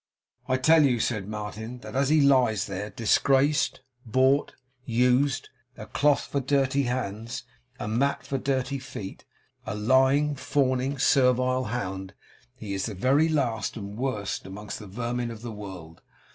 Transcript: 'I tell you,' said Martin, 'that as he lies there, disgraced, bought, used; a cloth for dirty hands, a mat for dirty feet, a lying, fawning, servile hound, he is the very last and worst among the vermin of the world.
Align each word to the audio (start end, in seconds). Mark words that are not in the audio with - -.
'I 0.47 0.57
tell 0.57 0.83
you,' 0.83 0.99
said 0.99 1.27
Martin, 1.27 1.77
'that 1.77 1.95
as 1.95 2.09
he 2.09 2.21
lies 2.21 2.65
there, 2.65 2.89
disgraced, 2.89 3.81
bought, 4.03 4.55
used; 4.83 5.49
a 5.77 5.85
cloth 5.85 6.21
for 6.25 6.39
dirty 6.39 6.85
hands, 6.85 7.43
a 7.79 7.87
mat 7.87 8.25
for 8.25 8.39
dirty 8.39 8.79
feet, 8.79 9.25
a 9.63 9.75
lying, 9.75 10.33
fawning, 10.35 10.97
servile 10.97 11.65
hound, 11.65 12.15
he 12.55 12.73
is 12.73 12.87
the 12.87 12.95
very 12.95 13.29
last 13.29 13.77
and 13.77 13.95
worst 13.95 14.47
among 14.47 14.71
the 14.75 14.87
vermin 14.87 15.29
of 15.29 15.43
the 15.43 15.51
world. 15.51 16.01